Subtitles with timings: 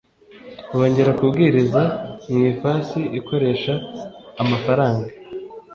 [0.77, 1.81] Bongera kubwiriza
[2.31, 3.73] mu ifasi ikoresha
[4.41, 5.09] amafaranga